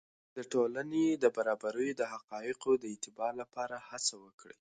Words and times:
د 0.37 0.39
ټولنې 0.53 1.05
د 1.23 1.25
برابریو 1.35 1.97
د 1.99 2.01
حقایقو 2.13 2.71
د 2.77 2.83
اعتبار 2.93 3.31
لپاره 3.41 3.75
هڅه 3.89 4.13
وکړئ. 4.23 4.49